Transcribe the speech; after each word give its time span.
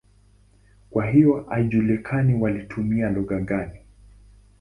Kwa 0.89 1.05
hiyo 1.07 1.45
haijulikani 1.49 2.33
walitumia 2.33 3.09
lugha 3.09 3.39
gani. 3.39 3.79